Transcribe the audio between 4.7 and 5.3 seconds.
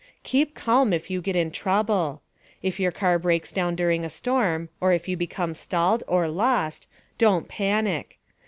or if you